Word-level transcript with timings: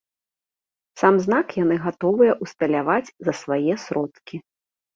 Сам 1.01 1.15
знак 1.25 1.47
яны 1.63 1.75
гатовыя 1.85 2.33
ўсталяваць 2.47 3.13
за 3.29 3.39
свае 3.43 3.73
сродкі. 3.87 4.45